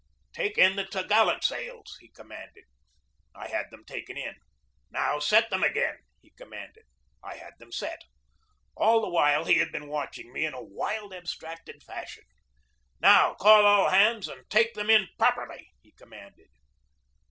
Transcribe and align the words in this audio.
"Take 0.33 0.57
in 0.57 0.77
the 0.77 0.83
top 0.83 1.09
gallant 1.09 1.43
sails!" 1.43 1.95
he 2.01 2.07
commanded. 2.09 2.63
I 3.35 3.49
had 3.49 3.69
them 3.69 3.85
taken 3.85 4.17
in. 4.17 4.33
"Now, 4.89 5.19
set 5.19 5.51
them 5.51 5.61
again!" 5.61 5.99
he 6.23 6.31
commanded. 6.31 6.85
I 7.21 7.35
had 7.35 7.53
them 7.59 7.71
set. 7.71 8.01
All 8.75 8.99
the 9.01 9.09
while 9.09 9.45
he 9.45 9.59
had 9.59 9.71
been 9.71 9.87
watch 9.89 10.17
ing 10.17 10.33
me 10.33 10.43
in 10.43 10.55
a 10.55 10.63
wild, 10.63 11.13
abstracted 11.13 11.83
fashion. 11.83 12.23
"Now, 12.99 13.35
call 13.35 13.63
all 13.63 13.89
hands 13.89 14.27
and 14.27 14.49
take 14.49 14.73
them 14.73 14.89
in 14.89 15.07
properly!" 15.19 15.69
he 15.83 15.91
commanded. 15.91 16.49